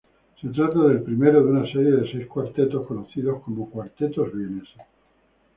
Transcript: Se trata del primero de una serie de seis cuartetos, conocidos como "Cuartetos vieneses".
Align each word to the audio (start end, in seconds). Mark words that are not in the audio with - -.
Se 0.41 0.47
trata 0.49 0.79
del 0.87 1.03
primero 1.03 1.43
de 1.45 1.51
una 1.51 1.71
serie 1.71 1.91
de 1.91 2.11
seis 2.11 2.25
cuartetos, 2.25 2.87
conocidos 2.87 3.43
como 3.43 3.69
"Cuartetos 3.69 4.33
vieneses". 4.33 4.81